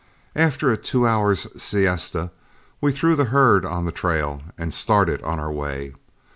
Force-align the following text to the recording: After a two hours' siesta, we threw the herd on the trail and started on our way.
After 0.35 0.71
a 0.71 0.77
two 0.77 1.05
hours' 1.05 1.45
siesta, 1.61 2.31
we 2.81 2.91
threw 2.91 3.15
the 3.15 3.25
herd 3.25 3.63
on 3.63 3.85
the 3.85 3.91
trail 3.91 4.41
and 4.57 4.73
started 4.73 5.21
on 5.21 5.39
our 5.39 5.51
way. 5.51 5.93